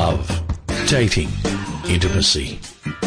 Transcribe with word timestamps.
love, 0.00 0.42
dating, 0.88 1.28
intimacy. 1.86 2.58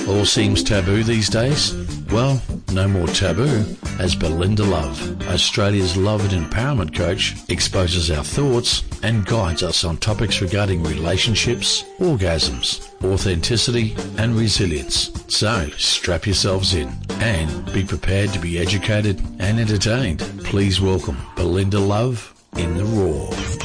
All 0.07 0.25
seems 0.25 0.61
taboo 0.61 1.01
these 1.01 1.27
days? 1.27 1.73
Well, 2.11 2.39
no 2.71 2.87
more 2.87 3.07
taboo 3.07 3.65
as 3.97 4.13
Belinda 4.13 4.63
Love, 4.63 4.97
Australia's 5.27 5.97
love 5.97 6.21
and 6.31 6.45
empowerment 6.45 6.93
coach, 6.95 7.33
exposes 7.49 8.11
our 8.11 8.23
thoughts 8.23 8.83
and 9.01 9.25
guides 9.25 9.63
us 9.63 9.83
on 9.83 9.97
topics 9.97 10.39
regarding 10.39 10.83
relationships, 10.83 11.83
orgasms, 11.97 12.87
authenticity 13.03 13.95
and 14.19 14.35
resilience. 14.35 15.09
So 15.29 15.69
strap 15.77 16.27
yourselves 16.27 16.75
in 16.75 16.91
and 17.21 17.73
be 17.73 17.83
prepared 17.83 18.29
to 18.33 18.39
be 18.39 18.59
educated 18.59 19.19
and 19.39 19.59
entertained. 19.59 20.19
Please 20.43 20.79
welcome 20.79 21.17
Belinda 21.35 21.79
Love 21.79 22.35
in 22.55 22.77
the 22.77 22.85
Raw. 22.85 23.62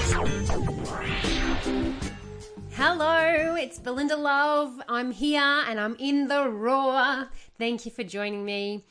Hello, 2.91 3.55
it's 3.55 3.79
Belinda 3.79 4.17
Love. 4.17 4.81
I'm 4.89 5.11
here 5.11 5.43
and 5.43 5.79
I'm 5.79 5.95
in 5.97 6.29
the 6.29 6.49
raw. 6.49 7.27
Thank 7.59 7.85
you 7.85 7.93
for 7.93 8.03
joining 8.03 8.47
me. 8.47 8.87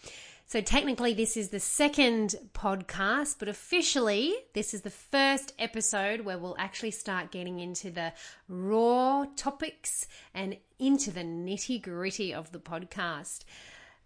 So, 0.45 0.61
technically, 0.61 1.15
this 1.15 1.35
is 1.35 1.49
the 1.49 1.59
second 1.59 2.35
podcast, 2.53 3.37
but 3.39 3.47
officially, 3.47 4.35
this 4.53 4.75
is 4.75 4.81
the 4.81 4.91
first 4.91 5.55
episode 5.57 6.21
where 6.21 6.37
we'll 6.37 6.55
actually 6.59 6.91
start 6.91 7.31
getting 7.31 7.59
into 7.59 7.89
the 7.89 8.13
raw 8.47 9.25
topics 9.35 10.05
and 10.31 10.57
into 10.77 11.09
the 11.09 11.23
nitty 11.23 11.81
gritty 11.81 12.31
of 12.31 12.51
the 12.51 12.59
podcast. 12.59 13.45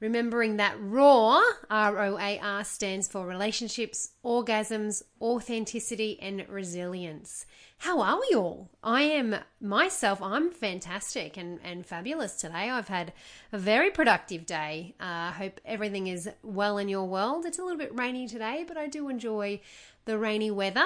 Remembering 0.02 0.58
that 0.58 0.78
RAW, 0.80 1.40
R 1.70 2.00
O 2.00 2.18
A 2.18 2.40
R, 2.40 2.64
stands 2.64 3.08
for 3.08 3.28
relationships, 3.28 4.14
orgasms, 4.26 5.04
authenticity, 5.22 6.20
and 6.20 6.44
resilience. 6.50 7.46
How 7.78 8.02
are 8.02 8.20
we 8.20 8.36
all? 8.36 8.72
I 8.84 9.04
am 9.04 9.36
myself, 9.62 10.20
I'm 10.20 10.50
fantastic 10.50 11.38
and, 11.38 11.60
and 11.64 11.86
fabulous 11.86 12.36
today. 12.38 12.72
I've 12.72 12.88
had 12.88 13.14
a 13.52 13.60
very 13.60 13.92
productive 13.92 14.48
day. 14.48 14.96
I 15.00 15.28
uh, 15.28 15.32
hope 15.34 15.62
everything 15.66 16.08
is 16.08 16.28
well 16.42 16.80
in 16.80 16.90
your 16.90 17.06
world. 17.06 17.46
It's 17.46 17.60
a 17.60 17.64
little 17.64 17.78
bit 17.78 17.96
rainy 17.96 18.28
today, 18.28 18.66
but 18.68 18.78
I 18.78 18.88
do 18.88 19.08
enjoy 19.08 19.62
the 20.06 20.18
rainy 20.18 20.50
weather. 20.50 20.86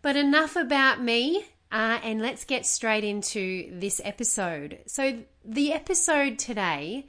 But 0.00 0.14
enough 0.14 0.54
about 0.54 1.02
me. 1.02 1.44
Uh, 1.72 1.98
and 2.04 2.22
let's 2.22 2.44
get 2.44 2.64
straight 2.64 3.04
into 3.04 3.68
this 3.78 4.00
episode. 4.04 4.78
So, 4.86 5.18
the 5.44 5.72
episode 5.72 6.38
today 6.38 7.06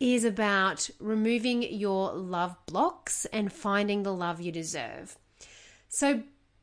is 0.00 0.24
about 0.24 0.90
removing 0.98 1.62
your 1.62 2.12
love 2.12 2.56
blocks 2.66 3.26
and 3.26 3.52
finding 3.52 4.02
the 4.02 4.12
love 4.12 4.40
you 4.40 4.52
deserve. 4.52 5.16
So, 5.88 6.22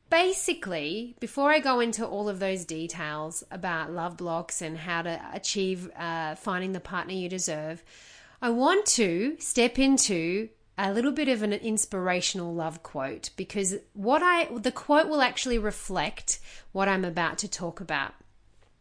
basically, 0.09 1.15
before 1.19 1.51
I 1.51 1.59
go 1.59 1.79
into 1.79 2.05
all 2.05 2.27
of 2.27 2.39
those 2.39 2.65
details 2.65 3.43
about 3.49 3.91
love 3.91 4.17
blocks 4.17 4.61
and 4.61 4.77
how 4.77 5.01
to 5.03 5.21
achieve 5.33 5.89
uh, 5.95 6.35
finding 6.35 6.73
the 6.73 6.79
partner 6.79 7.13
you 7.13 7.29
deserve, 7.29 7.83
I 8.41 8.49
want 8.49 8.85
to 8.87 9.37
step 9.39 9.79
into 9.79 10.49
a 10.77 10.91
little 10.91 11.11
bit 11.11 11.29
of 11.29 11.43
an 11.43 11.53
inspirational 11.53 12.53
love 12.53 12.81
quote 12.81 13.29
because 13.35 13.75
what 13.93 14.23
I 14.23 14.45
the 14.57 14.71
quote 14.71 15.07
will 15.07 15.21
actually 15.21 15.59
reflect 15.59 16.39
what 16.71 16.87
I'm 16.87 17.05
about 17.05 17.37
to 17.39 17.47
talk 17.47 17.79
about. 17.79 18.13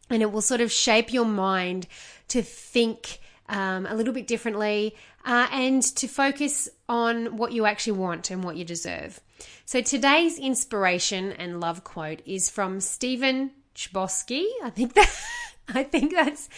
And 0.09 0.21
it 0.21 0.31
will 0.31 0.41
sort 0.41 0.61
of 0.61 0.71
shape 0.71 1.13
your 1.13 1.25
mind 1.25 1.87
to 2.29 2.41
think 2.41 3.19
um, 3.51 3.85
a 3.85 3.93
little 3.93 4.13
bit 4.13 4.25
differently 4.25 4.95
uh, 5.25 5.47
and 5.51 5.83
to 5.83 6.07
focus 6.07 6.69
on 6.89 7.37
what 7.37 7.51
you 7.51 7.65
actually 7.65 7.99
want 7.99 8.31
and 8.31 8.43
what 8.43 8.55
you 8.55 8.65
deserve. 8.65 9.19
So 9.65 9.81
today's 9.81 10.39
inspiration 10.39 11.33
and 11.33 11.59
love 11.59 11.83
quote 11.83 12.21
is 12.25 12.49
from 12.49 12.79
Stephen 12.79 13.51
Chbosky. 13.75 14.45
I 14.63 14.71
think 14.71 14.93
that 14.93 15.13
I 15.73 15.83
think 15.83 16.13
that's 16.13 16.49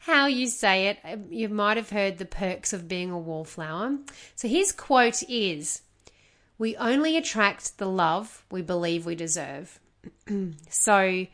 how 0.00 0.26
you 0.26 0.46
say 0.46 0.88
it. 0.88 0.98
Um, 1.04 1.26
you 1.30 1.48
might 1.48 1.76
have 1.76 1.90
heard 1.90 2.18
the 2.18 2.24
perks 2.24 2.72
of 2.72 2.88
being 2.88 3.10
a 3.10 3.18
wallflower. 3.18 3.98
So 4.34 4.48
his 4.48 4.72
quote 4.72 5.22
is 5.28 5.82
We 6.58 6.76
only 6.76 7.16
attract 7.16 7.78
the 7.78 7.88
love 7.88 8.44
we 8.50 8.62
believe 8.62 9.06
we 9.06 9.14
deserve. 9.14 9.78
so 10.68 11.26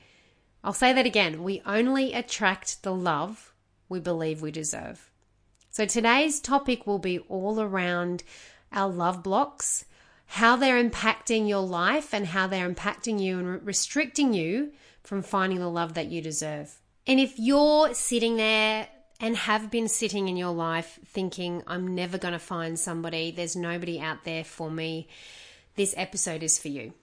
I'll 0.63 0.73
say 0.73 0.93
that 0.93 1.07
again. 1.07 1.43
We 1.43 1.63
only 1.65 2.13
attract 2.13 2.83
the 2.83 2.95
love 2.95 3.53
we 3.89 4.01
believe 4.01 4.43
we 4.43 4.51
deserve. 4.51 5.11
So 5.71 5.85
today's 5.85 6.41
topic 6.41 6.87
will 6.87 6.99
be 6.99 7.19
all 7.21 7.61
around 7.61 8.23
our 8.73 8.89
love 8.89 9.23
blocks, 9.23 9.85
how 10.27 10.57
they're 10.57 10.83
impacting 10.83 11.49
your 11.49 11.67
life, 11.67 12.15
and 12.15 12.27
how 12.27 12.47
they're 12.47 12.69
impacting 12.69 13.21
you 13.21 13.39
and 13.39 13.67
restricting 13.67 14.33
you 14.33 14.73
from 15.03 15.23
finding 15.23 15.59
the 15.59 15.69
love 15.69 15.95
that 15.95 16.07
you 16.07 16.21
deserve. 16.21 16.81
And 17.07 17.21
if 17.21 17.39
you're 17.39 17.95
sitting 17.95 18.37
there 18.37 18.89
and 19.21 19.37
have 19.37 19.71
been 19.71 19.89
sitting 19.89 20.29
in 20.29 20.37
your 20.37 20.53
life 20.53 20.99
thinking, 21.07 21.63
I'm 21.67 21.95
never 21.95 22.19
going 22.19 22.33
to 22.33 22.39
find 22.39 22.79
somebody, 22.79 23.31
there's 23.31 23.55
nobody 23.55 24.01
out 24.01 24.25
there 24.25 24.45
for 24.45 24.71
me, 24.71 25.09
this 25.77 25.95
episode 25.97 26.43
is 26.43 26.59
for 26.59 26.69
you. 26.69 26.95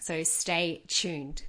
So 0.00 0.22
stay 0.22 0.82
tuned. 0.88 1.44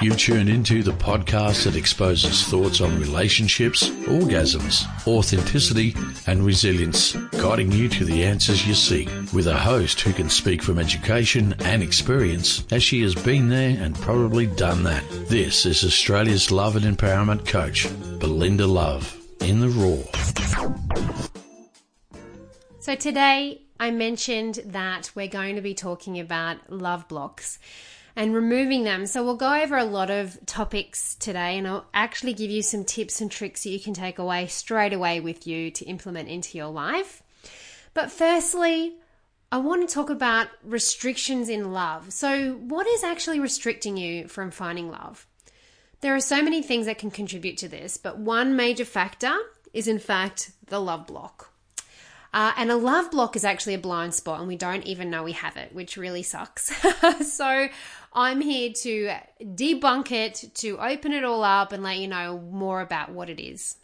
You 0.00 0.14
tune 0.14 0.48
into 0.48 0.82
the 0.82 0.92
podcast 0.92 1.64
that 1.64 1.74
exposes 1.74 2.44
thoughts 2.44 2.80
on 2.80 3.00
relationships, 3.00 3.88
orgasms, 4.06 4.86
authenticity, 5.06 5.94
and 6.26 6.44
resilience, 6.44 7.12
guiding 7.32 7.72
you 7.72 7.88
to 7.88 8.04
the 8.04 8.24
answers 8.24 8.66
you 8.66 8.74
seek 8.74 9.08
with 9.32 9.46
a 9.46 9.56
host 9.56 10.00
who 10.00 10.12
can 10.12 10.30
speak 10.30 10.62
from 10.62 10.78
education 10.78 11.54
and 11.60 11.82
experience 11.82 12.64
as 12.70 12.82
she 12.82 13.02
has 13.02 13.14
been 13.14 13.48
there 13.48 13.76
and 13.82 13.94
probably 13.96 14.46
done 14.46 14.84
that. 14.84 15.02
This 15.28 15.66
is 15.66 15.82
Australia's 15.82 16.50
love 16.50 16.76
and 16.76 16.84
empowerment 16.84 17.46
coach, 17.46 17.88
Belinda 18.18 18.66
Love, 18.66 19.16
in 19.40 19.60
the 19.60 19.68
Raw. 19.68 20.02
So 22.80 22.94
today 22.94 23.62
I 23.80 23.90
mentioned 23.90 24.60
that 24.66 25.10
we're 25.14 25.28
going 25.28 25.56
to 25.56 25.62
be 25.62 25.74
talking 25.74 26.18
about 26.18 26.70
love 26.70 27.08
blocks 27.08 27.58
and 28.18 28.34
removing 28.34 28.82
them. 28.82 29.06
So 29.06 29.22
we'll 29.22 29.36
go 29.36 29.62
over 29.62 29.76
a 29.76 29.84
lot 29.84 30.10
of 30.10 30.44
topics 30.44 31.14
today 31.14 31.56
and 31.56 31.68
I'll 31.68 31.86
actually 31.94 32.32
give 32.32 32.50
you 32.50 32.62
some 32.62 32.84
tips 32.84 33.20
and 33.20 33.30
tricks 33.30 33.62
that 33.62 33.70
you 33.70 33.78
can 33.78 33.94
take 33.94 34.18
away 34.18 34.48
straight 34.48 34.92
away 34.92 35.20
with 35.20 35.46
you 35.46 35.70
to 35.70 35.84
implement 35.84 36.28
into 36.28 36.58
your 36.58 36.66
life. 36.66 37.22
But 37.94 38.10
firstly, 38.10 38.96
I 39.52 39.58
want 39.58 39.88
to 39.88 39.94
talk 39.94 40.10
about 40.10 40.48
restrictions 40.64 41.48
in 41.48 41.70
love. 41.72 42.12
So, 42.12 42.54
what 42.54 42.88
is 42.88 43.04
actually 43.04 43.38
restricting 43.38 43.96
you 43.96 44.26
from 44.26 44.50
finding 44.50 44.90
love? 44.90 45.24
There 46.00 46.14
are 46.14 46.20
so 46.20 46.42
many 46.42 46.60
things 46.60 46.86
that 46.86 46.98
can 46.98 47.12
contribute 47.12 47.56
to 47.58 47.68
this, 47.68 47.96
but 47.96 48.18
one 48.18 48.56
major 48.56 48.84
factor 48.84 49.34
is, 49.72 49.86
in 49.86 50.00
fact, 50.00 50.50
the 50.66 50.80
love 50.80 51.06
block. 51.06 51.52
Uh, 52.32 52.52
and 52.56 52.70
a 52.70 52.76
love 52.76 53.10
block 53.10 53.36
is 53.36 53.44
actually 53.44 53.74
a 53.74 53.78
blind 53.78 54.14
spot, 54.14 54.38
and 54.38 54.48
we 54.48 54.56
don't 54.56 54.84
even 54.84 55.08
know 55.08 55.22
we 55.22 55.32
have 55.32 55.56
it, 55.56 55.74
which 55.74 55.96
really 55.96 56.22
sucks. 56.22 56.70
so, 57.32 57.68
I'm 58.12 58.40
here 58.40 58.72
to 58.72 59.10
debunk 59.42 60.12
it, 60.12 60.50
to 60.56 60.78
open 60.78 61.12
it 61.12 61.24
all 61.24 61.44
up, 61.44 61.72
and 61.72 61.82
let 61.82 61.98
you 61.98 62.08
know 62.08 62.38
more 62.38 62.80
about 62.80 63.10
what 63.10 63.30
it 63.30 63.40
is. 63.40 63.76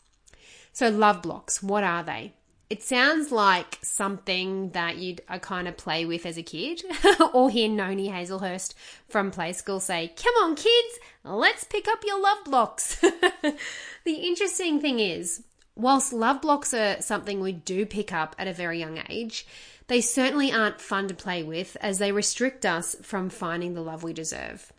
So, 0.72 0.88
love 0.88 1.22
blocks, 1.22 1.62
what 1.62 1.84
are 1.84 2.02
they? 2.02 2.32
It 2.70 2.82
sounds 2.82 3.30
like 3.30 3.78
something 3.82 4.70
that 4.70 4.96
you'd 4.96 5.20
uh, 5.28 5.38
kind 5.38 5.68
of 5.68 5.76
play 5.76 6.06
with 6.06 6.24
as 6.24 6.38
a 6.38 6.42
kid, 6.42 6.82
or 7.34 7.50
hear 7.50 7.68
Noni 7.68 8.08
Hazlehurst 8.08 8.74
from 9.08 9.30
Play 9.30 9.52
School 9.52 9.80
say, 9.80 10.12
Come 10.16 10.34
on, 10.42 10.56
kids, 10.56 10.98
let's 11.22 11.64
pick 11.64 11.86
up 11.86 12.02
your 12.04 12.20
love 12.20 12.44
blocks. 12.44 12.96
the 14.04 14.14
interesting 14.14 14.80
thing 14.80 14.98
is, 14.98 15.44
whilst 15.76 16.12
love 16.12 16.40
blocks 16.40 16.72
are 16.72 17.00
something 17.00 17.40
we 17.40 17.52
do 17.52 17.86
pick 17.86 18.12
up 18.12 18.36
at 18.38 18.48
a 18.48 18.52
very 18.52 18.78
young 18.78 19.02
age, 19.08 19.46
they 19.86 20.00
certainly 20.00 20.52
aren't 20.52 20.80
fun 20.80 21.08
to 21.08 21.14
play 21.14 21.42
with 21.42 21.76
as 21.80 21.98
they 21.98 22.12
restrict 22.12 22.64
us 22.64 22.96
from 23.02 23.28
finding 23.28 23.74
the 23.74 23.82
love 23.82 24.02
we 24.02 24.12
deserve. 24.12 24.72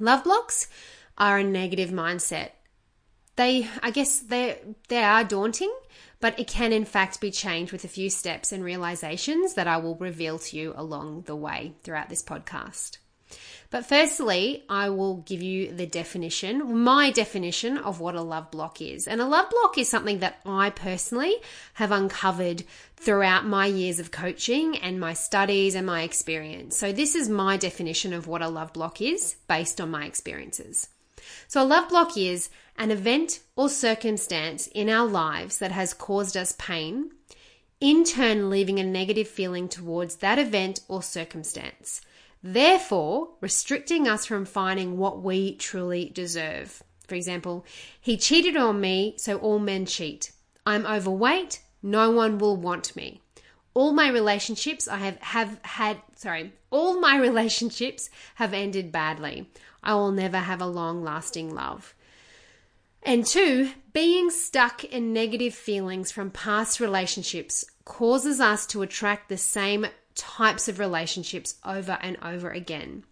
Love 0.00 0.24
blocks 0.24 0.68
are 1.16 1.38
a 1.38 1.44
negative 1.44 1.90
mindset. 1.90 2.50
They, 3.36 3.68
I 3.82 3.90
guess, 3.90 4.18
they 4.18 4.60
they 4.88 5.02
are 5.02 5.22
daunting, 5.22 5.72
but 6.18 6.38
it 6.38 6.48
can 6.48 6.72
in 6.72 6.84
fact 6.84 7.20
be 7.20 7.30
changed 7.30 7.70
with 7.70 7.84
a 7.84 7.88
few 7.88 8.10
steps 8.10 8.50
and 8.50 8.64
realizations 8.64 9.54
that 9.54 9.68
I 9.68 9.76
will 9.76 9.94
reveal 9.94 10.38
to 10.40 10.56
you 10.56 10.72
along 10.76 11.22
the 11.22 11.36
way 11.36 11.74
throughout 11.84 12.08
this 12.08 12.22
podcast. 12.22 12.98
But 13.70 13.84
firstly, 13.84 14.64
I 14.70 14.88
will 14.88 15.18
give 15.18 15.42
you 15.42 15.70
the 15.70 15.86
definition, 15.86 16.82
my 16.82 17.10
definition 17.10 17.76
of 17.76 18.00
what 18.00 18.14
a 18.14 18.22
love 18.22 18.50
block 18.50 18.80
is. 18.80 19.06
And 19.06 19.20
a 19.20 19.26
love 19.26 19.50
block 19.50 19.76
is 19.76 19.90
something 19.90 20.20
that 20.20 20.40
I 20.46 20.70
personally 20.70 21.36
have 21.74 21.92
uncovered 21.92 22.64
throughout 22.96 23.44
my 23.44 23.66
years 23.66 23.98
of 24.00 24.10
coaching 24.10 24.78
and 24.78 24.98
my 24.98 25.12
studies 25.12 25.74
and 25.74 25.86
my 25.86 26.02
experience. 26.02 26.78
So, 26.78 26.92
this 26.92 27.14
is 27.14 27.28
my 27.28 27.58
definition 27.58 28.14
of 28.14 28.26
what 28.26 28.40
a 28.40 28.48
love 28.48 28.72
block 28.72 29.02
is 29.02 29.36
based 29.48 29.82
on 29.82 29.90
my 29.90 30.06
experiences. 30.06 30.88
So, 31.46 31.62
a 31.62 31.64
love 31.64 31.90
block 31.90 32.16
is 32.16 32.48
an 32.76 32.90
event 32.90 33.40
or 33.54 33.68
circumstance 33.68 34.66
in 34.68 34.88
our 34.88 35.06
lives 35.06 35.58
that 35.58 35.72
has 35.72 35.92
caused 35.92 36.38
us 36.38 36.54
pain, 36.58 37.10
in 37.80 38.02
turn, 38.02 38.48
leaving 38.48 38.78
a 38.78 38.84
negative 38.84 39.28
feeling 39.28 39.68
towards 39.68 40.16
that 40.16 40.38
event 40.38 40.80
or 40.88 41.02
circumstance 41.02 42.00
therefore 42.42 43.30
restricting 43.40 44.06
us 44.08 44.26
from 44.26 44.44
finding 44.44 44.96
what 44.96 45.22
we 45.22 45.54
truly 45.56 46.10
deserve. 46.14 46.82
For 47.06 47.14
example, 47.14 47.64
he 48.00 48.16
cheated 48.16 48.56
on 48.56 48.80
me, 48.80 49.14
so 49.16 49.38
all 49.38 49.58
men 49.58 49.86
cheat. 49.86 50.32
I'm 50.66 50.86
overweight, 50.86 51.60
no 51.82 52.10
one 52.10 52.38
will 52.38 52.56
want 52.56 52.94
me. 52.94 53.22
All 53.72 53.92
my 53.92 54.08
relationships 54.08 54.88
I 54.88 54.98
have, 54.98 55.18
have 55.20 55.60
had, 55.62 55.98
sorry, 56.16 56.52
all 56.70 57.00
my 57.00 57.16
relationships 57.20 58.10
have 58.34 58.52
ended 58.52 58.92
badly. 58.92 59.48
I 59.82 59.94
will 59.94 60.12
never 60.12 60.38
have 60.38 60.60
a 60.60 60.66
long 60.66 61.02
lasting 61.02 61.54
love. 61.54 61.94
And 63.02 63.24
two, 63.24 63.70
being 63.92 64.30
stuck 64.30 64.84
in 64.84 65.12
negative 65.12 65.54
feelings 65.54 66.10
from 66.10 66.30
past 66.30 66.80
relationships 66.80 67.64
causes 67.84 68.40
us 68.40 68.66
to 68.66 68.82
attract 68.82 69.28
the 69.28 69.38
same 69.38 69.86
types 70.18 70.68
of 70.68 70.78
relationships 70.78 71.54
over 71.64 71.98
and 72.02 72.18
over 72.22 72.50
again. 72.50 73.04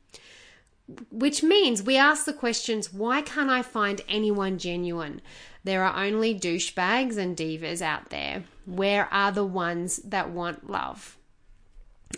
Which 1.10 1.42
means 1.42 1.82
we 1.82 1.96
ask 1.96 2.26
the 2.26 2.32
questions 2.32 2.92
why 2.92 3.22
can't 3.22 3.50
I 3.50 3.62
find 3.62 4.02
anyone 4.08 4.58
genuine? 4.58 5.22
There 5.64 5.82
are 5.82 6.04
only 6.04 6.38
douchebags 6.38 7.16
and 7.16 7.36
divas 7.36 7.80
out 7.80 8.10
there. 8.10 8.44
Where 8.66 9.12
are 9.12 9.32
the 9.32 9.44
ones 9.44 9.96
that 10.04 10.30
want 10.30 10.70
love? 10.70 11.16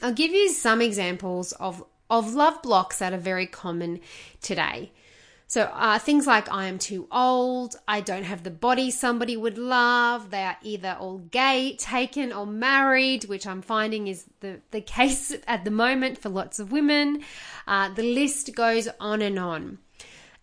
I'll 0.02 0.12
give 0.12 0.32
you 0.32 0.50
some 0.50 0.82
examples 0.82 1.52
of, 1.52 1.85
of 2.11 2.35
love 2.35 2.61
blocks 2.62 2.99
that 2.99 3.12
are 3.12 3.19
very 3.19 3.46
common 3.46 4.00
today. 4.43 4.90
So 5.49 5.62
uh, 5.62 5.99
things 5.99 6.27
like 6.27 6.53
I 6.53 6.67
am 6.67 6.79
too 6.79 7.09
old, 7.11 7.75
I 7.89 8.03
don't 8.03 8.25
have 8.25 8.43
the 8.43 8.50
body 8.50 8.91
somebody 8.91 9.35
would 9.35 9.56
love, 9.56 10.31
they 10.31 10.43
are 10.43 10.59
either 10.62 10.99
all 11.00 11.19
gay, 11.19 11.75
taken, 11.77 12.35
or 12.35 12.47
married, 12.47 13.25
which 13.25 13.47
I'm 13.47 13.62
finding 13.62 14.09
is 14.09 14.27
the, 14.41 14.61
the 14.73 14.83
case 14.83 15.35
at 15.47 15.65
the 15.65 15.71
moment 15.71 16.19
for 16.19 16.29
lots 16.29 16.59
of 16.59 16.71
women. 16.71 17.25
Uh, 17.67 17.89
the 17.89 18.03
list 18.03 18.55
goes 18.55 18.89
on 19.00 19.23
and 19.23 19.39
on. 19.39 19.79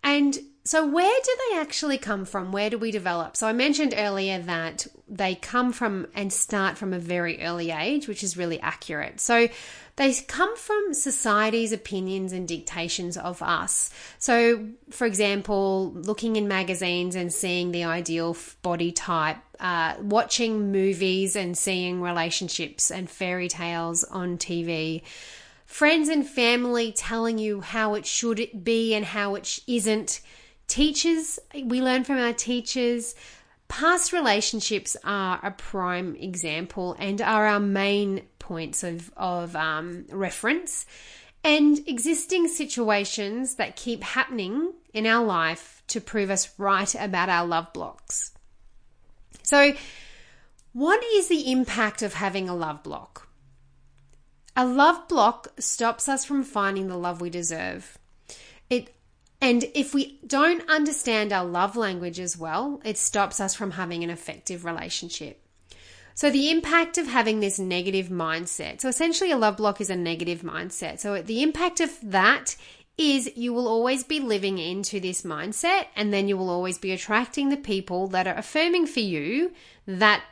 And 0.02 0.40
so, 0.66 0.84
where 0.84 1.20
do 1.22 1.36
they 1.48 1.58
actually 1.58 1.96
come 1.96 2.24
from? 2.24 2.50
Where 2.50 2.70
do 2.70 2.76
we 2.76 2.90
develop? 2.90 3.36
So, 3.36 3.46
I 3.46 3.52
mentioned 3.52 3.94
earlier 3.96 4.40
that 4.40 4.88
they 5.08 5.36
come 5.36 5.72
from 5.72 6.08
and 6.12 6.32
start 6.32 6.76
from 6.76 6.92
a 6.92 6.98
very 6.98 7.40
early 7.40 7.70
age, 7.70 8.08
which 8.08 8.24
is 8.24 8.36
really 8.36 8.60
accurate. 8.60 9.20
So, 9.20 9.48
they 9.94 10.12
come 10.12 10.56
from 10.56 10.92
society's 10.92 11.70
opinions 11.70 12.32
and 12.32 12.48
dictations 12.48 13.16
of 13.16 13.40
us. 13.42 13.90
So, 14.18 14.66
for 14.90 15.06
example, 15.06 15.92
looking 15.92 16.34
in 16.34 16.48
magazines 16.48 17.14
and 17.14 17.32
seeing 17.32 17.70
the 17.70 17.84
ideal 17.84 18.36
body 18.62 18.90
type, 18.90 19.38
uh, 19.60 19.94
watching 20.00 20.72
movies 20.72 21.36
and 21.36 21.56
seeing 21.56 22.02
relationships 22.02 22.90
and 22.90 23.08
fairy 23.08 23.48
tales 23.48 24.02
on 24.02 24.36
TV 24.36 25.02
friends 25.64 26.08
and 26.08 26.26
family 26.26 26.92
telling 26.92 27.38
you 27.38 27.60
how 27.60 27.94
it 27.94 28.06
should 28.06 28.48
be 28.62 28.94
and 28.94 29.04
how 29.04 29.34
it 29.34 29.58
isn't 29.66 30.20
Teachers, 30.68 31.38
we 31.54 31.80
learn 31.80 32.04
from 32.04 32.18
our 32.18 32.32
teachers. 32.32 33.14
Past 33.68 34.12
relationships 34.12 34.96
are 35.04 35.40
a 35.42 35.50
prime 35.50 36.16
example 36.16 36.96
and 36.98 37.20
are 37.20 37.46
our 37.46 37.60
main 37.60 38.22
points 38.38 38.84
of, 38.84 39.12
of 39.16 39.56
um, 39.56 40.06
reference. 40.10 40.86
And 41.44 41.86
existing 41.86 42.48
situations 42.48 43.54
that 43.54 43.76
keep 43.76 44.02
happening 44.02 44.72
in 44.92 45.06
our 45.06 45.24
life 45.24 45.82
to 45.88 46.00
prove 46.00 46.30
us 46.30 46.48
right 46.58 46.92
about 46.96 47.28
our 47.28 47.46
love 47.46 47.72
blocks. 47.72 48.32
So, 49.42 49.74
what 50.72 51.02
is 51.04 51.28
the 51.28 51.52
impact 51.52 52.02
of 52.02 52.14
having 52.14 52.48
a 52.48 52.56
love 52.56 52.82
block? 52.82 53.28
A 54.56 54.66
love 54.66 55.06
block 55.06 55.48
stops 55.60 56.08
us 56.08 56.24
from 56.24 56.42
finding 56.42 56.88
the 56.88 56.96
love 56.96 57.20
we 57.20 57.30
deserve. 57.30 57.98
It 58.68 58.95
and 59.40 59.64
if 59.74 59.92
we 59.92 60.18
don't 60.26 60.68
understand 60.68 61.32
our 61.32 61.44
love 61.44 61.76
language 61.76 62.18
as 62.18 62.36
well, 62.36 62.80
it 62.84 62.96
stops 62.96 63.40
us 63.40 63.54
from 63.54 63.72
having 63.72 64.02
an 64.02 64.10
effective 64.10 64.64
relationship. 64.64 65.42
So, 66.14 66.30
the 66.30 66.50
impact 66.50 66.96
of 66.96 67.06
having 67.06 67.40
this 67.40 67.58
negative 67.58 68.08
mindset. 68.08 68.80
So, 68.80 68.88
essentially, 68.88 69.30
a 69.30 69.36
love 69.36 69.58
block 69.58 69.82
is 69.82 69.90
a 69.90 69.96
negative 69.96 70.40
mindset. 70.40 70.98
So, 70.98 71.20
the 71.20 71.42
impact 71.42 71.80
of 71.80 71.90
that 72.02 72.56
is 72.96 73.30
you 73.36 73.52
will 73.52 73.68
always 73.68 74.02
be 74.02 74.20
living 74.20 74.56
into 74.56 74.98
this 74.98 75.20
mindset, 75.22 75.88
and 75.94 76.14
then 76.14 76.26
you 76.26 76.38
will 76.38 76.48
always 76.48 76.78
be 76.78 76.92
attracting 76.92 77.50
the 77.50 77.56
people 77.58 78.08
that 78.08 78.26
are 78.26 78.38
affirming 78.38 78.86
for 78.86 79.00
you 79.00 79.52
that 79.86 80.24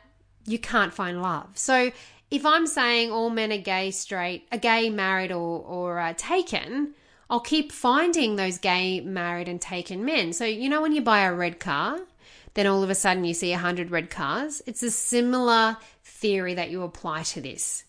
you 0.47 0.57
can't 0.57 0.91
find 0.91 1.21
love. 1.21 1.49
So, 1.53 1.91
if 2.31 2.43
I'm 2.43 2.65
saying 2.65 3.11
all 3.11 3.29
men 3.29 3.53
are 3.53 3.57
gay, 3.57 3.91
straight, 3.91 4.47
are 4.51 4.57
gay, 4.57 4.89
married, 4.89 5.31
or, 5.31 5.59
or 5.59 5.99
uh, 5.99 6.15
taken, 6.17 6.95
I'll 7.29 7.39
keep 7.39 7.71
finding 7.71 8.35
those 8.35 8.57
gay, 8.57 9.01
married, 9.01 9.47
and 9.47 9.59
taken 9.59 10.05
men. 10.05 10.33
So, 10.33 10.45
you 10.45 10.69
know, 10.69 10.81
when 10.81 10.93
you 10.93 11.01
buy 11.01 11.21
a 11.21 11.33
red 11.33 11.59
car, 11.59 11.99
then 12.53 12.67
all 12.67 12.83
of 12.83 12.89
a 12.89 12.95
sudden 12.95 13.25
you 13.25 13.33
see 13.33 13.51
100 13.51 13.91
red 13.91 14.09
cars. 14.09 14.61
It's 14.65 14.83
a 14.83 14.91
similar 14.91 15.77
theory 16.03 16.53
that 16.53 16.69
you 16.69 16.83
apply 16.83 17.23
to 17.23 17.41
this. 17.41 17.83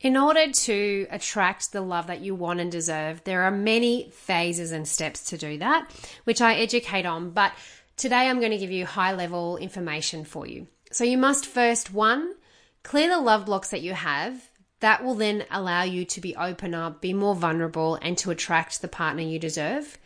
In 0.00 0.16
order 0.16 0.50
to 0.50 1.06
attract 1.10 1.72
the 1.72 1.80
love 1.80 2.06
that 2.06 2.20
you 2.20 2.34
want 2.34 2.60
and 2.60 2.70
deserve, 2.70 3.24
there 3.24 3.42
are 3.42 3.50
many 3.50 4.10
phases 4.10 4.70
and 4.70 4.86
steps 4.86 5.24
to 5.30 5.38
do 5.38 5.58
that, 5.58 5.90
which 6.24 6.40
I 6.40 6.54
educate 6.54 7.04
on. 7.04 7.30
But 7.30 7.52
today 7.96 8.28
I'm 8.28 8.38
going 8.38 8.52
to 8.52 8.58
give 8.58 8.70
you 8.70 8.86
high 8.86 9.12
level 9.12 9.56
information 9.56 10.24
for 10.24 10.46
you. 10.46 10.68
So 10.92 11.04
you 11.04 11.18
must 11.18 11.46
first, 11.46 11.92
one, 11.92 12.34
clear 12.82 13.08
the 13.08 13.20
love 13.20 13.46
blocks 13.46 13.70
that 13.70 13.82
you 13.82 13.92
have 13.92 14.48
that 14.80 15.04
will 15.04 15.14
then 15.14 15.44
allow 15.50 15.82
you 15.82 16.04
to 16.04 16.20
be 16.20 16.36
open 16.36 16.74
up, 16.74 17.00
be 17.00 17.12
more 17.12 17.34
vulnerable, 17.34 17.98
and 18.00 18.16
to 18.18 18.30
attract 18.30 18.80
the 18.80 18.88
partner 18.88 19.22
you 19.22 19.38
deserve. 19.38 19.98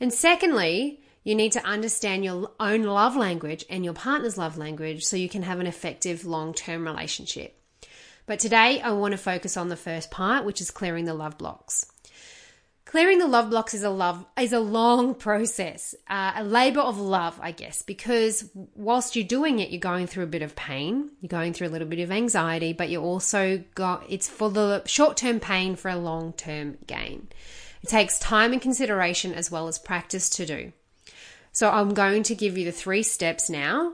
And 0.00 0.12
secondly, 0.12 1.00
you 1.24 1.34
need 1.34 1.52
to 1.52 1.64
understand 1.64 2.24
your 2.24 2.50
own 2.60 2.84
love 2.84 3.16
language 3.16 3.64
and 3.68 3.84
your 3.84 3.94
partner's 3.94 4.38
love 4.38 4.56
language 4.56 5.04
so 5.04 5.16
you 5.16 5.28
can 5.28 5.42
have 5.42 5.60
an 5.60 5.66
effective 5.66 6.24
long 6.24 6.54
term 6.54 6.84
relationship. 6.84 7.54
But 8.26 8.38
today, 8.38 8.80
I 8.80 8.92
want 8.92 9.12
to 9.12 9.18
focus 9.18 9.56
on 9.56 9.68
the 9.68 9.76
first 9.76 10.10
part, 10.10 10.44
which 10.44 10.60
is 10.60 10.70
clearing 10.70 11.06
the 11.06 11.14
love 11.14 11.38
blocks. 11.38 11.86
Clearing 12.88 13.18
the 13.18 13.26
love 13.26 13.50
blocks 13.50 13.74
is 13.74 13.82
a 13.82 13.90
love 13.90 14.24
is 14.40 14.54
a 14.54 14.60
long 14.60 15.14
process, 15.14 15.94
uh, 16.08 16.32
a 16.36 16.42
labor 16.42 16.80
of 16.80 16.98
love, 16.98 17.38
I 17.38 17.52
guess, 17.52 17.82
because 17.82 18.48
whilst 18.74 19.14
you're 19.14 19.26
doing 19.26 19.58
it, 19.58 19.68
you're 19.68 19.78
going 19.78 20.06
through 20.06 20.24
a 20.24 20.28
bit 20.28 20.40
of 20.40 20.56
pain, 20.56 21.10
you're 21.20 21.28
going 21.28 21.52
through 21.52 21.66
a 21.66 21.74
little 21.74 21.86
bit 21.86 21.98
of 21.98 22.10
anxiety, 22.10 22.72
but 22.72 22.88
you 22.88 23.02
also 23.02 23.62
got 23.74 24.06
it's 24.08 24.26
for 24.26 24.48
the 24.48 24.82
short 24.86 25.18
term 25.18 25.38
pain 25.38 25.76
for 25.76 25.90
a 25.90 25.96
long 25.96 26.32
term 26.32 26.78
gain. 26.86 27.28
It 27.82 27.90
takes 27.90 28.18
time 28.20 28.54
and 28.54 28.62
consideration 28.62 29.34
as 29.34 29.50
well 29.50 29.68
as 29.68 29.78
practice 29.78 30.30
to 30.30 30.46
do. 30.46 30.72
So 31.52 31.68
I'm 31.68 31.92
going 31.92 32.22
to 32.22 32.34
give 32.34 32.56
you 32.56 32.64
the 32.64 32.72
three 32.72 33.02
steps 33.02 33.50
now 33.50 33.92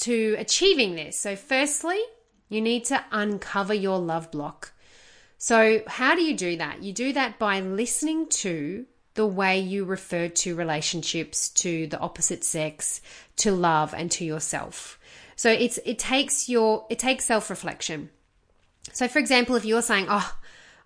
to 0.00 0.34
achieving 0.40 0.96
this. 0.96 1.16
So 1.16 1.36
firstly, 1.36 2.00
you 2.48 2.60
need 2.60 2.84
to 2.86 3.04
uncover 3.12 3.74
your 3.74 4.00
love 4.00 4.32
block. 4.32 4.72
So, 5.38 5.82
how 5.86 6.14
do 6.16 6.22
you 6.22 6.36
do 6.36 6.56
that? 6.56 6.82
You 6.82 6.92
do 6.92 7.12
that 7.12 7.38
by 7.38 7.60
listening 7.60 8.26
to 8.26 8.86
the 9.14 9.26
way 9.26 9.58
you 9.58 9.84
refer 9.84 10.28
to 10.28 10.54
relationships, 10.54 11.48
to 11.48 11.86
the 11.86 11.98
opposite 11.98 12.44
sex, 12.44 13.00
to 13.36 13.52
love, 13.52 13.94
and 13.94 14.10
to 14.12 14.24
yourself. 14.24 14.98
So 15.36 15.50
it's 15.50 15.78
it 15.84 16.00
takes 16.00 16.48
your 16.48 16.86
it 16.90 16.98
takes 16.98 17.24
self 17.24 17.50
reflection. 17.50 18.10
So, 18.92 19.06
for 19.06 19.20
example, 19.20 19.54
if 19.54 19.64
you're 19.64 19.82
saying, 19.82 20.06
"Oh, 20.08 20.36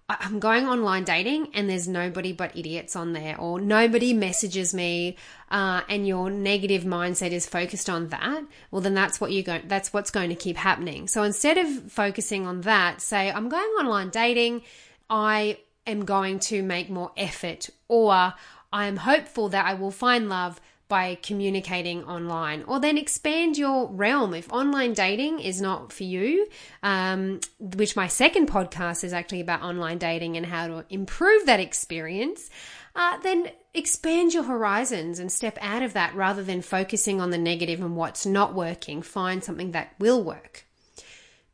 I'm 0.09 0.41
going 0.41 0.67
online 0.69 1.05
dating 1.05 1.49
and 1.55 1.71
there's 1.71 1.89
nobody 1.89 2.33
but 2.33 2.57
idiots 2.57 2.97
on 2.97 3.13
there, 3.13 3.39
or 3.39 3.61
nobody 3.61 4.13
messages 4.13 4.75
me, 4.75 5.17
uh, 5.51 5.83
and 5.89 6.07
your 6.07 6.29
negative 6.29 6.83
mindset 6.83 7.31
is 7.31 7.47
focused 7.47 7.89
on 7.89 8.09
that, 8.09 8.45
well, 8.71 8.83
then 8.83 8.95
that's 8.95 9.21
what 9.21 9.33
you 9.33 9.43
go. 9.43 9.61
That's 9.65 9.93
what's 9.93 10.11
going 10.11 10.29
to 10.29 10.35
keep 10.35 10.57
happening. 10.57 11.09
So 11.09 11.23
instead 11.23 11.57
of 11.57 11.91
focusing 11.91 12.47
on 12.47 12.63
that, 12.63 13.01
say, 13.01 13.31
I'm 13.31 13.49
going 13.49 13.63
online 13.81 14.11
dating. 14.11 14.63
I 15.09 15.59
am 15.87 16.05
going 16.05 16.39
to 16.41 16.63
make 16.63 16.91
more 16.91 17.13
effort, 17.17 17.71
or 17.89 18.35
I 18.73 18.87
am 18.87 18.97
hopeful 18.97 19.49
that 19.51 19.67
I 19.67 19.75
will 19.75 19.91
find 19.91 20.29
love 20.29 20.61
by 20.93 21.15
communicating 21.23 22.05
online, 22.05 22.63
or 22.69 22.79
then 22.79 22.99
expand 22.99 23.57
your 23.57 23.89
realm. 23.89 24.35
If 24.35 24.53
online 24.53 24.93
dating 24.93 25.41
is 25.41 25.59
not 25.59 25.91
for 25.91 26.03
you, 26.05 26.47
um, 26.83 27.41
which 27.59 27.97
my 27.97 28.09
second 28.09 28.51
podcast 28.51 29.03
is 29.03 29.15
actually 29.15 29.41
about 29.41 29.63
online 29.63 29.97
dating 29.97 30.37
and 30.37 30.45
how 30.45 30.67
to 30.67 30.85
improve 30.91 31.47
that 31.47 31.61
experience, 31.61 32.51
uh, 32.95 33.17
then 33.23 33.53
expand 33.73 34.35
your 34.35 34.43
horizons 34.43 35.19
and 35.19 35.33
step 35.33 35.57
out 35.63 35.83
of 35.83 35.95
that 35.95 36.15
rather 36.15 36.45
than 36.45 36.61
focusing 36.61 37.23
on 37.23 37.31
the 37.31 37.39
negative 37.39 37.81
and 37.81 37.97
what's 37.97 38.27
not 38.27 38.53
working. 38.53 39.01
Find 39.01 39.43
something 39.43 39.71
that 39.71 39.95
will 39.99 40.23
work. 40.23 40.67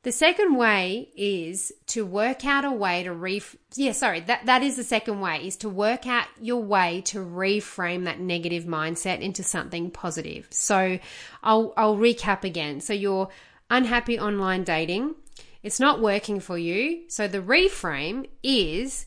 The 0.05 0.12
second 0.12 0.57
way 0.57 1.09
is 1.17 1.73
to 1.88 2.07
work 2.07 2.47
out 2.47 2.64
a 2.64 2.71
way 2.71 3.02
to 3.02 3.12
re 3.12 3.43
yeah, 3.75 3.93
sorry, 3.93 4.21
that, 4.21 4.47
that 4.47 4.62
is 4.62 4.76
the 4.76 4.85
second 4.85 5.21
way 5.21 5.47
is 5.47 5.57
to 5.57 5.69
work 5.69 6.07
out 6.07 6.26
your 6.40 6.62
way 6.62 7.00
to 7.07 7.19
reframe 7.19 8.05
that 8.05 8.21
negative 8.21 8.64
mindset 8.64 9.21
into 9.21 9.43
something 9.43 9.90
positive. 9.90 10.47
So 10.50 10.99
I'll 11.43 11.75
I'll 11.76 11.97
recap 11.97 12.45
again. 12.45 12.81
So 12.81 12.93
you're 12.93 13.28
unhappy 13.71 14.19
online 14.19 14.64
dating, 14.64 15.14
it's 15.62 15.81
not 15.81 16.00
working 16.00 16.40
for 16.40 16.57
you. 16.57 17.02
So 17.09 17.26
the 17.28 17.43
reframe 17.43 18.28
is 18.43 19.07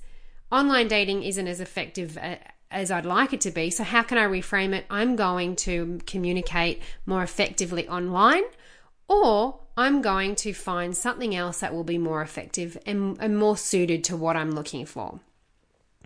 online 0.51 0.88
dating 0.88 1.24
isn't 1.24 1.48
as 1.48 1.62
effective 1.62 2.17
uh, 2.17 2.36
as 2.69 2.91
I'd 2.91 3.05
like 3.05 3.33
it 3.33 3.41
to 3.41 3.51
be. 3.51 3.69
So, 3.69 3.83
how 3.83 4.03
can 4.03 4.17
I 4.17 4.25
reframe 4.25 4.74
it? 4.74 4.86
I'm 4.89 5.15
going 5.15 5.55
to 5.57 6.00
communicate 6.05 6.81
more 7.05 7.24
effectively 7.24 7.88
online, 7.88 8.43
or 9.07 9.60
I'm 9.77 10.01
going 10.01 10.35
to 10.37 10.53
find 10.53 10.95
something 10.95 11.35
else 11.35 11.59
that 11.59 11.73
will 11.73 11.83
be 11.83 11.97
more 11.97 12.21
effective 12.21 12.77
and, 12.85 13.17
and 13.19 13.37
more 13.37 13.57
suited 13.57 14.03
to 14.05 14.17
what 14.17 14.35
I'm 14.35 14.51
looking 14.51 14.85
for. 14.85 15.19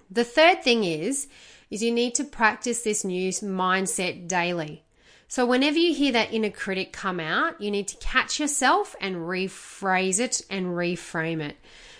The 0.09 0.23
third 0.23 0.63
thing 0.63 0.83
is, 0.83 1.27
is 1.71 1.81
you 1.81 1.91
need 1.91 2.13
to 2.15 2.23
practice 2.23 2.83
this 2.83 3.03
new 3.03 3.29
mindset 3.29 4.27
daily. 4.27 4.83
So 5.27 5.45
whenever 5.45 5.79
you 5.79 5.93
hear 5.93 6.11
that 6.11 6.31
inner 6.31 6.51
critic 6.51 6.93
come 6.93 7.19
out, 7.19 7.59
you 7.59 7.71
need 7.71 7.87
to 7.87 7.97
catch 7.97 8.39
yourself 8.39 8.95
and 9.01 9.15
rephrase 9.15 10.19
it 10.19 10.41
and 10.49 10.67
reframe 10.67 11.41
it. 11.41 11.57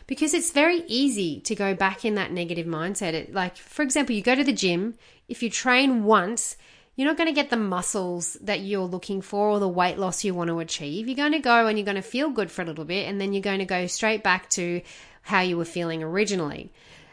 Because 0.08 0.36
it's 0.36 0.52
very 0.52 0.84
easy 0.86 1.40
to 1.42 1.56
go 1.56 1.74
back 1.74 2.06
in 2.06 2.14
that 2.14 2.32
negative 2.32 2.68
mindset. 2.68 3.14
It, 3.14 3.34
like, 3.34 3.58
for 3.58 3.82
example, 3.82 4.16
you 4.16 4.22
go 4.22 4.36
to 4.36 4.44
the 4.44 4.54
gym, 4.54 4.94
if 5.28 5.42
you 5.42 5.50
train 5.50 6.04
once, 6.04 6.58
you're 6.96 7.08
not 7.08 7.18
going 7.18 7.28
to 7.28 7.34
get 7.34 7.50
the 7.50 7.58
muscles 7.58 8.38
that 8.42 8.62
you're 8.62 8.86
looking 8.86 9.22
for 9.22 9.50
or 9.50 9.60
the 9.60 9.68
weight 9.68 9.98
loss 9.98 10.24
you 10.24 10.34
want 10.34 10.50
to 10.50 10.60
achieve. 10.60 11.08
You're 11.08 11.18
going 11.18 11.34
to 11.34 11.40
go 11.40 11.68
and 11.68 11.78
you're 11.78 11.86
going 11.86 11.96
to 11.96 12.02
feel 12.02 12.30
good 12.30 12.50
for 12.50 12.62
a 12.62 12.66
little 12.66 12.86
bit, 12.86 13.08
and 13.08 13.20
then 13.20 13.34
you're 13.34 13.42
going 13.42 13.60
to 13.60 13.66
go 13.66 13.88
straight 13.88 14.24
back 14.24 14.50
to 14.52 14.82
how 15.24 15.42
you 15.42 15.58
were 15.58 15.66
feeling 15.66 16.04
originally. 16.04 16.72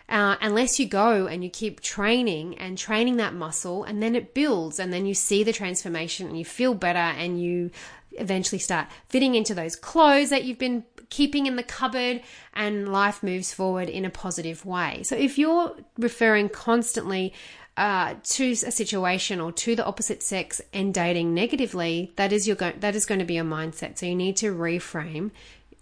Uh, 0.08 0.36
unless 0.40 0.78
you 0.78 0.86
go 0.86 1.26
and 1.26 1.42
you 1.42 1.48
keep 1.48 1.80
training 1.80 2.58
and 2.58 2.76
training 2.76 3.16
that 3.16 3.34
muscle, 3.34 3.82
and 3.82 4.02
then 4.02 4.14
it 4.14 4.34
builds, 4.34 4.78
and 4.78 4.92
then 4.92 5.06
you 5.06 5.14
see 5.14 5.42
the 5.42 5.52
transformation 5.52 6.28
and 6.28 6.38
you 6.38 6.44
feel 6.44 6.74
better, 6.74 6.98
and 6.98 7.42
you 7.42 7.70
eventually 8.12 8.58
start 8.58 8.88
fitting 9.08 9.34
into 9.34 9.54
those 9.54 9.74
clothes 9.74 10.28
that 10.30 10.44
you've 10.44 10.58
been 10.58 10.84
keeping 11.08 11.46
in 11.46 11.56
the 11.56 11.62
cupboard, 11.62 12.22
and 12.54 12.92
life 12.92 13.22
moves 13.22 13.52
forward 13.52 13.88
in 13.88 14.04
a 14.04 14.10
positive 14.10 14.64
way. 14.64 15.02
So, 15.02 15.16
if 15.16 15.38
you're 15.38 15.74
referring 15.98 16.50
constantly 16.50 17.32
uh, 17.76 18.14
to 18.22 18.52
a 18.52 18.70
situation 18.70 19.40
or 19.40 19.52
to 19.52 19.74
the 19.74 19.84
opposite 19.84 20.22
sex 20.22 20.60
and 20.72 20.92
dating 20.92 21.34
negatively, 21.34 22.12
that 22.16 22.32
is 22.32 22.46
your 22.46 22.56
go- 22.56 22.72
that 22.80 22.94
is 22.94 23.06
going 23.06 23.20
to 23.20 23.24
be 23.24 23.34
your 23.34 23.44
mindset. 23.44 23.98
So, 23.98 24.06
you 24.06 24.14
need 24.14 24.36
to 24.38 24.54
reframe 24.54 25.30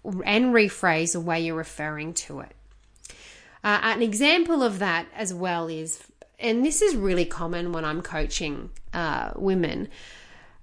and 0.03 0.53
rephrase 0.53 1.13
the 1.13 1.19
way 1.19 1.41
you're 1.41 1.55
referring 1.55 2.13
to 2.13 2.39
it. 2.41 2.55
Uh, 3.63 3.79
an 3.83 4.01
example 4.01 4.63
of 4.63 4.79
that 4.79 5.05
as 5.15 5.33
well 5.33 5.67
is, 5.67 6.01
and 6.39 6.65
this 6.65 6.81
is 6.81 6.95
really 6.95 7.25
common 7.25 7.71
when 7.71 7.85
I'm 7.85 8.01
coaching 8.01 8.71
uh, 8.93 9.31
women, 9.35 9.87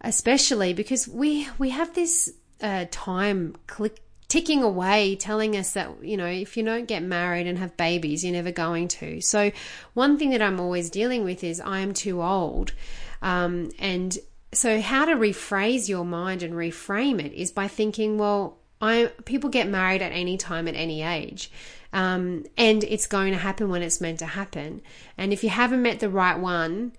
especially 0.01 0.75
because 0.75 1.07
we 1.07 1.49
we 1.59 1.71
have 1.71 1.95
this 1.95 2.33
uh, 2.61 2.87
time 2.91 3.55
click 3.67 4.01
ticking 4.29 4.63
away 4.63 5.17
telling 5.17 5.57
us 5.57 5.73
that 5.73 5.91
you 6.03 6.17
know 6.17 6.27
if 6.27 6.57
you 6.57 6.63
don't 6.63 6.87
get 6.87 7.03
married 7.03 7.47
and 7.47 7.59
have 7.59 7.77
babies 7.77 8.23
you're 8.23 8.33
never 8.33 8.53
going 8.53 8.87
to 8.87 9.21
so 9.21 9.51
one 9.95 10.19
thing 10.19 10.31
that 10.31 10.43
i'm 10.43 10.61
always 10.61 10.91
dealing 10.91 11.25
with 11.25 11.43
is 11.43 11.61
i 11.61 11.79
am 11.81 11.93
too 11.93 12.23
old 12.23 12.73
um, 13.21 13.71
and 13.79 14.19
so 14.53 14.81
how 14.81 15.05
to 15.05 15.15
rephrase 15.15 15.89
your 15.89 16.05
mind 16.05 16.43
and 16.43 16.55
reframe 16.55 17.25
it 17.25 17.33
is 17.33 17.51
by 17.51 17.67
thinking 17.67 18.19
well 18.19 18.57
I 18.81 19.11
people 19.25 19.51
get 19.51 19.67
married 19.67 20.03
at 20.03 20.13
any 20.13 20.37
time 20.37 20.69
at 20.69 20.77
any 20.77 21.03
age 21.03 21.51
um, 21.93 22.45
and 22.57 22.85
it's 22.85 23.07
going 23.07 23.33
to 23.33 23.39
happen 23.39 23.71
when 23.71 23.83
it's 23.83 24.01
meant 24.01 24.19
to 24.19 24.27
happen. 24.27 24.83
And 25.17 25.33
if 25.33 25.43
you 25.43 25.51
haven't 25.51 25.83
met 25.83 26.01
the 26.01 26.11
right 26.11 26.39
one, 26.39 26.93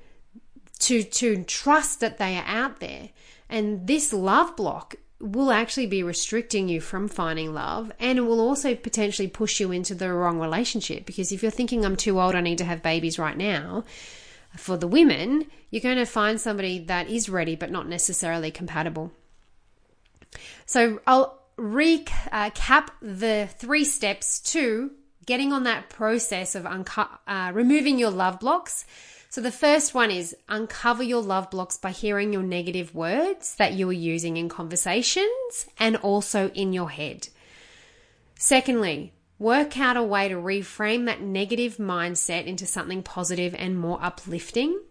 to 0.79 1.03
to 1.03 1.43
trust 1.43 1.99
that 1.99 2.17
they 2.17 2.37
are 2.37 2.45
out 2.45 2.79
there. 2.79 3.09
And 3.49 3.87
this 3.87 4.13
love 4.13 4.55
block 4.55 4.95
will 5.19 5.51
actually 5.51 5.87
be 5.87 6.01
restricting 6.01 6.69
you 6.69 6.79
from 6.79 7.07
finding 7.07 7.53
love 7.53 7.91
and 7.99 8.17
it 8.17 8.21
will 8.21 8.39
also 8.39 8.73
potentially 8.75 9.27
push 9.27 9.59
you 9.59 9.71
into 9.71 9.93
the 9.93 10.11
wrong 10.11 10.39
relationship 10.39 11.05
because 11.05 11.31
if 11.31 11.41
you're 11.41 11.51
thinking 11.51 11.83
I'm 11.83 11.97
too 11.97 12.19
old 12.19 12.35
I 12.35 12.41
need 12.41 12.59
to 12.59 12.63
have 12.63 12.81
babies 12.81 13.19
right 13.19 13.37
now 13.37 13.83
for 14.55 14.77
the 14.77 14.87
women 14.87 15.45
you're 15.69 15.81
going 15.81 15.97
to 15.97 16.05
find 16.05 16.39
somebody 16.39 16.79
that 16.85 17.09
is 17.09 17.29
ready 17.29 17.55
but 17.55 17.69
not 17.69 17.87
necessarily 17.87 18.49
compatible 18.49 19.11
so 20.65 21.01
I'll 21.05 21.39
recap 21.57 22.87
the 23.01 23.49
three 23.57 23.85
steps 23.85 24.39
to 24.39 24.91
getting 25.25 25.53
on 25.53 25.63
that 25.63 25.89
process 25.89 26.55
of 26.55 26.65
unco- 26.65 27.07
uh, 27.27 27.51
removing 27.53 27.99
your 27.99 28.09
love 28.09 28.39
blocks. 28.39 28.85
So, 29.29 29.41
the 29.41 29.51
first 29.51 29.93
one 29.93 30.09
is 30.11 30.35
uncover 30.47 31.03
your 31.03 31.21
love 31.21 31.51
blocks 31.51 31.77
by 31.77 31.91
hearing 31.91 32.33
your 32.33 32.43
negative 32.43 32.95
words 32.95 33.55
that 33.55 33.73
you 33.73 33.87
are 33.89 33.93
using 33.93 34.37
in 34.37 34.49
conversations 34.49 35.67
and 35.77 35.95
also 35.97 36.49
in 36.49 36.73
your 36.73 36.89
head. 36.89 37.29
Secondly, 38.35 39.13
work 39.37 39.79
out 39.79 39.97
a 39.97 40.03
way 40.03 40.29
to 40.29 40.35
reframe 40.35 41.05
that 41.05 41.21
negative 41.21 41.77
mindset 41.77 42.45
into 42.45 42.65
something 42.65 43.03
positive 43.03 43.53
and 43.57 43.79
more 43.79 43.99
uplifting. 44.01 44.81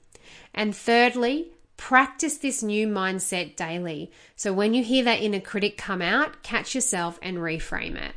And 0.55 0.75
thirdly, 0.75 1.53
Practice 1.79 2.37
this 2.37 2.61
new 2.61 2.89
mindset 2.89 3.55
daily. 3.55 4.11
So 4.35 4.53
when 4.53 4.75
you 4.75 4.83
hear 4.83 5.05
that 5.05 5.23
inner 5.23 5.41
critic 5.41 5.79
come 5.79 6.03
out, 6.03 6.43
catch 6.43 6.75
yourself 6.75 7.21
and 7.23 7.39
reframe 7.39 7.95
it. 7.95 8.15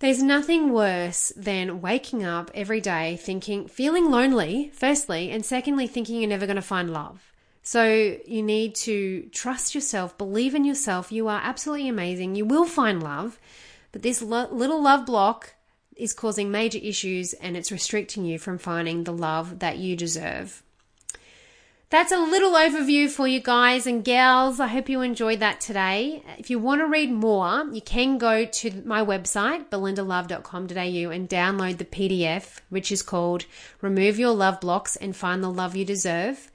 There's 0.00 0.22
nothing 0.22 0.72
worse 0.72 1.30
than 1.36 1.82
waking 1.82 2.24
up 2.24 2.50
every 2.54 2.80
day 2.80 3.18
thinking, 3.20 3.68
feeling 3.68 4.10
lonely, 4.10 4.70
firstly, 4.72 5.30
and 5.30 5.44
secondly, 5.44 5.86
thinking 5.86 6.16
you're 6.16 6.28
never 6.28 6.46
going 6.46 6.56
to 6.56 6.62
find 6.62 6.90
love. 6.90 7.30
So 7.62 8.16
you 8.26 8.42
need 8.42 8.74
to 8.76 9.28
trust 9.30 9.74
yourself, 9.74 10.16
believe 10.16 10.54
in 10.54 10.64
yourself. 10.64 11.12
You 11.12 11.28
are 11.28 11.42
absolutely 11.44 11.86
amazing. 11.86 12.34
You 12.34 12.46
will 12.46 12.64
find 12.64 13.02
love, 13.02 13.38
but 13.92 14.00
this 14.00 14.22
lo- 14.22 14.48
little 14.50 14.82
love 14.82 15.04
block 15.04 15.54
is 15.96 16.14
causing 16.14 16.50
major 16.50 16.78
issues 16.78 17.34
and 17.34 17.54
it's 17.54 17.70
restricting 17.70 18.24
you 18.24 18.38
from 18.38 18.56
finding 18.56 19.04
the 19.04 19.12
love 19.12 19.58
that 19.58 19.76
you 19.76 19.96
deserve. 19.96 20.62
That's 21.90 22.12
a 22.12 22.20
little 22.20 22.52
overview 22.52 23.10
for 23.10 23.26
you 23.26 23.40
guys 23.40 23.84
and 23.84 24.04
gals. 24.04 24.60
I 24.60 24.68
hope 24.68 24.88
you 24.88 25.00
enjoyed 25.00 25.40
that 25.40 25.60
today. 25.60 26.22
If 26.38 26.48
you 26.48 26.60
want 26.60 26.82
to 26.82 26.86
read 26.86 27.10
more, 27.10 27.64
you 27.72 27.80
can 27.80 28.16
go 28.16 28.44
to 28.44 28.82
my 28.84 29.04
website, 29.04 29.70
belindalove.com.au, 29.70 31.10
and 31.10 31.28
download 31.28 31.78
the 31.78 31.84
PDF, 31.84 32.60
which 32.68 32.92
is 32.92 33.02
called 33.02 33.44
Remove 33.80 34.20
Your 34.20 34.30
Love 34.30 34.60
Blocks 34.60 34.94
and 34.94 35.16
Find 35.16 35.42
the 35.42 35.50
Love 35.50 35.74
You 35.74 35.84
Deserve. 35.84 36.52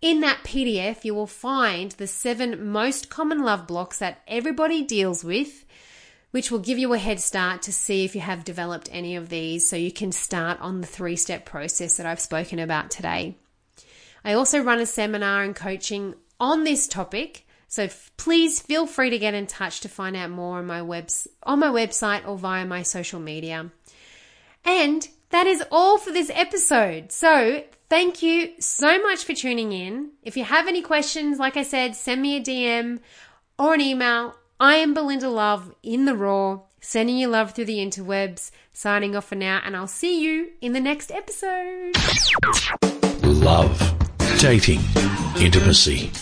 In 0.00 0.20
that 0.20 0.44
PDF, 0.44 1.04
you 1.04 1.12
will 1.12 1.26
find 1.26 1.90
the 1.92 2.06
seven 2.06 2.70
most 2.70 3.10
common 3.10 3.42
love 3.42 3.66
blocks 3.66 3.98
that 3.98 4.22
everybody 4.28 4.84
deals 4.84 5.24
with, 5.24 5.64
which 6.30 6.52
will 6.52 6.60
give 6.60 6.78
you 6.78 6.92
a 6.92 6.98
head 6.98 7.18
start 7.18 7.62
to 7.62 7.72
see 7.72 8.04
if 8.04 8.14
you 8.14 8.20
have 8.20 8.44
developed 8.44 8.88
any 8.92 9.16
of 9.16 9.28
these 9.28 9.68
so 9.68 9.74
you 9.74 9.90
can 9.90 10.12
start 10.12 10.60
on 10.60 10.82
the 10.82 10.86
three 10.86 11.16
step 11.16 11.44
process 11.44 11.96
that 11.96 12.06
I've 12.06 12.20
spoken 12.20 12.60
about 12.60 12.92
today. 12.92 13.34
I 14.28 14.34
also 14.34 14.60
run 14.60 14.78
a 14.78 14.84
seminar 14.84 15.42
and 15.42 15.56
coaching 15.56 16.14
on 16.38 16.64
this 16.64 16.86
topic. 16.86 17.46
So 17.66 17.84
f- 17.84 18.12
please 18.18 18.60
feel 18.60 18.86
free 18.86 19.08
to 19.08 19.18
get 19.18 19.32
in 19.32 19.46
touch 19.46 19.80
to 19.80 19.88
find 19.88 20.14
out 20.14 20.28
more 20.28 20.58
on 20.58 20.66
my 20.66 20.82
webs 20.82 21.26
on 21.44 21.60
my 21.60 21.68
website 21.68 22.28
or 22.28 22.36
via 22.36 22.66
my 22.66 22.82
social 22.82 23.20
media. 23.20 23.70
And 24.66 25.08
that 25.30 25.46
is 25.46 25.64
all 25.72 25.96
for 25.96 26.12
this 26.12 26.30
episode. 26.34 27.10
So 27.10 27.64
thank 27.88 28.22
you 28.22 28.52
so 28.60 29.02
much 29.02 29.24
for 29.24 29.32
tuning 29.32 29.72
in. 29.72 30.10
If 30.22 30.36
you 30.36 30.44
have 30.44 30.68
any 30.68 30.82
questions, 30.82 31.38
like 31.38 31.56
I 31.56 31.62
said, 31.62 31.96
send 31.96 32.20
me 32.20 32.36
a 32.36 32.42
DM 32.42 32.98
or 33.58 33.72
an 33.72 33.80
email. 33.80 34.34
I 34.60 34.74
am 34.74 34.92
Belinda 34.92 35.30
Love 35.30 35.74
in 35.82 36.04
the 36.04 36.14
Raw, 36.14 36.60
sending 36.82 37.16
you 37.16 37.28
love 37.28 37.52
through 37.52 37.64
the 37.64 37.78
interwebs. 37.78 38.50
Signing 38.74 39.16
off 39.16 39.24
for 39.24 39.36
now, 39.36 39.62
and 39.64 39.74
I'll 39.74 39.86
see 39.86 40.20
you 40.22 40.50
in 40.60 40.74
the 40.74 40.80
next 40.80 41.10
episode. 41.10 41.94
Love 43.22 43.97
Dating. 44.38 44.80
Intimacy. 45.40 46.12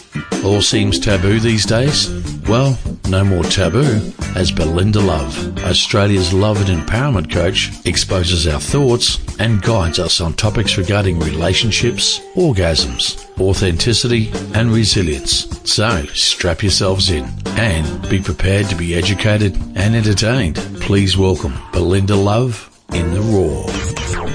All 0.42 0.62
seems 0.62 0.98
taboo 0.98 1.38
these 1.38 1.66
days? 1.66 2.08
Well, 2.48 2.78
no 3.10 3.22
more 3.22 3.42
taboo 3.44 4.10
as 4.34 4.50
Belinda 4.50 5.00
Love, 5.00 5.58
Australia's 5.64 6.32
love 6.32 6.66
and 6.66 6.80
empowerment 6.80 7.30
coach, 7.30 7.72
exposes 7.84 8.46
our 8.46 8.58
thoughts 8.58 9.18
and 9.38 9.60
guides 9.60 9.98
us 9.98 10.22
on 10.22 10.32
topics 10.32 10.78
regarding 10.78 11.18
relationships, 11.18 12.20
orgasms, 12.36 13.22
authenticity, 13.38 14.30
and 14.54 14.72
resilience. 14.72 15.46
So, 15.70 16.06
strap 16.06 16.62
yourselves 16.62 17.10
in 17.10 17.30
and 17.48 18.08
be 18.08 18.18
prepared 18.18 18.66
to 18.70 18.76
be 18.76 18.94
educated 18.94 19.56
and 19.76 19.94
entertained. 19.94 20.56
Please 20.80 21.18
welcome 21.18 21.54
Belinda 21.70 22.16
Love 22.16 22.70
in 22.94 23.12
the 23.12 23.20
Raw. 23.20 24.25